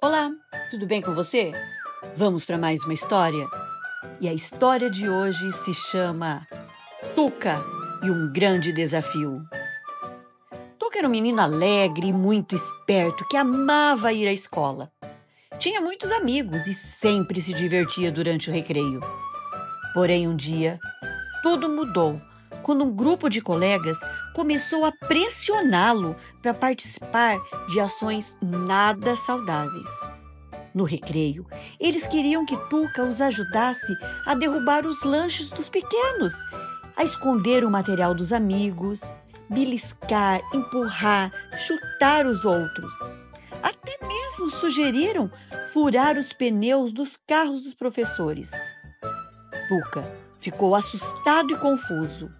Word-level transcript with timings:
Olá, 0.00 0.30
tudo 0.70 0.86
bem 0.86 1.02
com 1.02 1.12
você? 1.12 1.50
Vamos 2.16 2.44
para 2.44 2.56
mais 2.56 2.84
uma 2.84 2.94
história? 2.94 3.44
E 4.20 4.28
a 4.28 4.32
história 4.32 4.88
de 4.88 5.08
hoje 5.08 5.52
se 5.64 5.74
chama 5.74 6.46
Tuca 7.16 7.60
e 8.04 8.08
um 8.08 8.32
grande 8.32 8.72
desafio. 8.72 9.42
Tuca 10.78 11.00
era 11.00 11.08
um 11.08 11.10
menino 11.10 11.40
alegre 11.40 12.06
e 12.06 12.12
muito 12.12 12.54
esperto 12.54 13.26
que 13.26 13.36
amava 13.36 14.12
ir 14.12 14.28
à 14.28 14.32
escola. 14.32 14.88
Tinha 15.58 15.80
muitos 15.80 16.12
amigos 16.12 16.68
e 16.68 16.74
sempre 16.74 17.40
se 17.40 17.52
divertia 17.52 18.12
durante 18.12 18.50
o 18.50 18.52
recreio. 18.52 19.00
Porém, 19.92 20.28
um 20.28 20.36
dia, 20.36 20.78
tudo 21.42 21.68
mudou 21.68 22.16
quando 22.62 22.84
um 22.84 22.94
grupo 22.94 23.28
de 23.28 23.40
colegas 23.40 23.98
começou 24.38 24.84
a 24.84 24.92
pressioná-lo 24.92 26.14
para 26.40 26.54
participar 26.54 27.40
de 27.68 27.80
ações 27.80 28.32
nada 28.40 29.16
saudáveis. 29.16 29.88
No 30.72 30.84
recreio, 30.84 31.44
eles 31.80 32.06
queriam 32.06 32.46
que 32.46 32.56
Tuca 32.68 33.02
os 33.02 33.20
ajudasse 33.20 33.92
a 34.24 34.36
derrubar 34.36 34.86
os 34.86 35.02
lanches 35.02 35.50
dos 35.50 35.68
pequenos, 35.68 36.34
a 36.96 37.02
esconder 37.02 37.64
o 37.64 37.70
material 37.70 38.14
dos 38.14 38.32
amigos, 38.32 39.00
beliscar, 39.50 40.40
empurrar, 40.54 41.32
chutar 41.56 42.24
os 42.24 42.44
outros. 42.44 42.94
Até 43.60 43.98
mesmo 44.06 44.50
sugeriram 44.50 45.28
furar 45.72 46.16
os 46.16 46.32
pneus 46.32 46.92
dos 46.92 47.18
carros 47.26 47.64
dos 47.64 47.74
professores. 47.74 48.52
Tuca 49.68 50.08
ficou 50.38 50.76
assustado 50.76 51.52
e 51.52 51.58
confuso. 51.58 52.30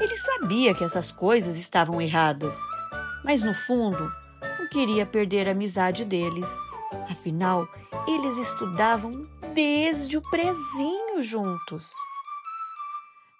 Ele 0.00 0.16
sabia 0.16 0.74
que 0.74 0.84
essas 0.84 1.10
coisas 1.10 1.56
estavam 1.56 2.00
erradas, 2.00 2.54
mas 3.24 3.42
no 3.42 3.52
fundo 3.52 4.12
não 4.58 4.68
queria 4.68 5.04
perder 5.04 5.48
a 5.48 5.50
amizade 5.50 6.04
deles. 6.04 6.46
Afinal, 7.10 7.68
eles 8.06 8.48
estudavam 8.48 9.22
desde 9.54 10.16
o 10.16 10.22
prezinho 10.22 11.20
juntos. 11.22 11.90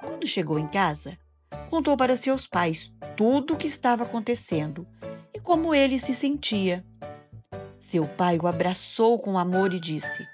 Quando 0.04 0.26
chegou 0.26 0.58
em 0.58 0.66
casa, 0.66 1.16
contou 1.70 1.96
para 1.96 2.16
seus 2.16 2.46
pais 2.46 2.92
tudo 3.16 3.54
o 3.54 3.56
que 3.56 3.68
estava 3.68 4.02
acontecendo 4.02 4.86
e 5.32 5.40
como 5.40 5.74
ele 5.74 5.98
se 5.98 6.14
sentia. 6.14 6.84
Seu 7.78 8.06
pai 8.06 8.36
o 8.36 8.48
abraçou 8.48 9.18
com 9.20 9.38
amor 9.38 9.72
e 9.72 9.78
disse: 9.78 10.26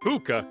Tuca, 0.00 0.46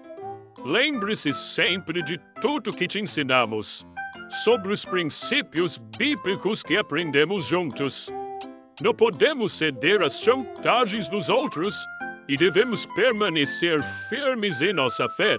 lembre-se 0.64 1.34
sempre 1.34 2.04
de 2.04 2.20
tudo 2.40 2.72
que 2.72 2.88
te 2.88 3.00
ensinamos 3.00 3.86
sobre 4.30 4.72
os 4.72 4.86
princípios 4.86 5.78
bíblicos 5.98 6.62
que 6.64 6.78
aprendemos 6.78 7.46
juntos. 7.46 8.10
Não 8.82 8.94
podemos 8.94 9.54
ceder 9.54 10.02
às 10.02 10.20
chantagens 10.20 11.10
dos 11.10 11.30
outros 11.30 11.76
e 12.28 12.38
devemos 12.38 12.86
permanecer 12.88 13.82
firmes 14.08 14.62
em 14.62 14.72
nossa 14.72 15.10
fé. 15.10 15.38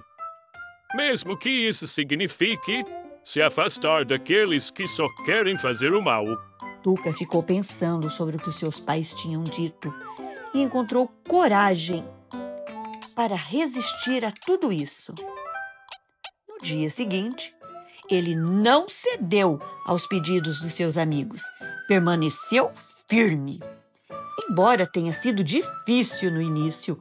Mesmo 0.95 1.37
que 1.37 1.49
isso 1.49 1.87
signifique 1.87 2.85
se 3.23 3.41
afastar 3.41 4.05
daqueles 4.05 4.71
que 4.71 4.87
só 4.87 5.07
querem 5.25 5.57
fazer 5.57 5.95
o 5.95 6.03
mal. 6.03 6.25
Tuca 6.83 7.13
ficou 7.13 7.43
pensando 7.43 8.11
sobre 8.11 8.37
o 8.37 8.41
que 8.41 8.51
seus 8.51 8.81
pais 8.81 9.15
tinham 9.15 9.45
dito 9.45 9.93
e 10.53 10.63
encontrou 10.63 11.07
coragem 11.29 12.05
para 13.15 13.37
resistir 13.37 14.25
a 14.25 14.33
tudo 14.33 14.73
isso. 14.73 15.15
No 16.49 16.59
dia 16.61 16.91
seguinte, 16.91 17.55
ele 18.11 18.35
não 18.35 18.89
cedeu 18.89 19.59
aos 19.87 20.07
pedidos 20.07 20.61
dos 20.61 20.73
seus 20.73 20.97
amigos, 20.97 21.41
permaneceu 21.87 22.71
firme. 23.09 23.61
Embora 24.49 24.87
tenha 24.87 25.13
sido 25.13 25.45
difícil 25.45 26.31
no 26.33 26.43
início, 26.43 26.99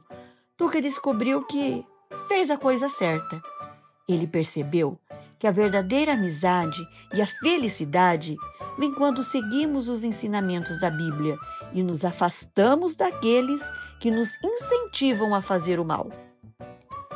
Tuca 0.56 0.80
descobriu 0.80 1.44
que 1.46 1.84
fez 2.28 2.50
a 2.50 2.56
coisa 2.56 2.88
certa. 2.88 3.42
Ele 4.08 4.26
percebeu 4.26 4.98
que 5.38 5.46
a 5.46 5.50
verdadeira 5.50 6.12
amizade 6.12 6.78
e 7.14 7.20
a 7.20 7.26
felicidade 7.26 8.36
vem 8.78 8.92
quando 8.94 9.24
seguimos 9.24 9.88
os 9.88 10.04
ensinamentos 10.04 10.78
da 10.78 10.90
Bíblia 10.90 11.36
e 11.72 11.82
nos 11.82 12.04
afastamos 12.04 12.94
daqueles 12.94 13.62
que 13.98 14.10
nos 14.10 14.28
incentivam 14.44 15.34
a 15.34 15.42
fazer 15.42 15.80
o 15.80 15.84
mal. 15.84 16.10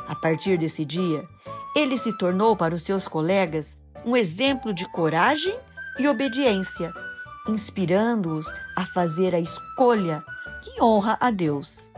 A 0.07 0.15
partir 0.15 0.57
desse 0.57 0.83
dia, 0.83 1.27
ele 1.75 1.97
se 1.97 2.17
tornou 2.17 2.55
para 2.55 2.75
os 2.75 2.83
seus 2.83 3.07
colegas 3.07 3.75
um 4.05 4.15
exemplo 4.15 4.71
de 4.71 4.85
coragem 4.91 5.57
e 5.97 6.07
obediência, 6.07 6.93
inspirando-os 7.47 8.45
a 8.77 8.85
fazer 8.85 9.33
a 9.33 9.39
escolha 9.39 10.23
que 10.61 10.79
honra 10.81 11.17
a 11.19 11.31
Deus. 11.31 11.89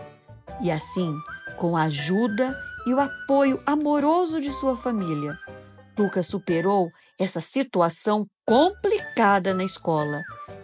E 0.61 0.71
assim, 0.71 1.13
com 1.57 1.75
a 1.75 1.83
ajuda 1.83 2.57
e 2.85 2.93
o 2.93 2.99
apoio 2.99 3.61
amoroso 3.65 4.39
de 4.39 4.49
sua 4.51 4.77
família, 4.77 5.37
Tuca 5.95 6.23
superou 6.23 6.89
essa 7.19 7.41
situação 7.41 8.25
complicada 8.45 9.53
na 9.53 9.65
escola 9.65 10.23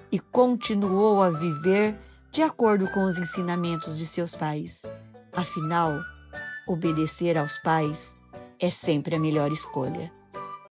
e 0.09 0.19
continuou 0.19 1.21
a 1.21 1.29
viver 1.29 1.99
de 2.31 2.41
acordo 2.41 2.87
com 2.87 3.03
os 3.03 3.17
ensinamentos 3.17 3.97
de 3.97 4.05
seus 4.05 4.33
pais. 4.35 4.81
Afinal, 5.33 5.99
obedecer 6.67 7.37
aos 7.37 7.57
pais 7.57 8.01
é 8.59 8.69
sempre 8.69 9.15
a 9.15 9.19
melhor 9.19 9.51
escolha. 9.51 10.22